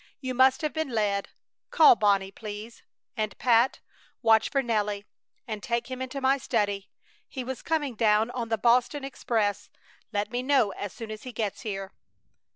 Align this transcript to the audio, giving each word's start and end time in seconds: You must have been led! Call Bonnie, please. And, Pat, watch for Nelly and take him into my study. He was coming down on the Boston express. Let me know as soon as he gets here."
You 0.19 0.33
must 0.33 0.63
have 0.63 0.73
been 0.73 0.89
led! 0.89 1.29
Call 1.69 1.95
Bonnie, 1.95 2.31
please. 2.31 2.81
And, 3.15 3.37
Pat, 3.37 3.81
watch 4.23 4.49
for 4.49 4.63
Nelly 4.63 5.05
and 5.47 5.61
take 5.61 5.91
him 5.91 6.01
into 6.01 6.19
my 6.19 6.39
study. 6.39 6.89
He 7.27 7.43
was 7.43 7.61
coming 7.61 7.93
down 7.93 8.31
on 8.31 8.49
the 8.49 8.57
Boston 8.57 9.03
express. 9.03 9.69
Let 10.11 10.31
me 10.31 10.41
know 10.41 10.71
as 10.71 10.91
soon 10.91 11.11
as 11.11 11.21
he 11.21 11.31
gets 11.31 11.61
here." 11.61 11.91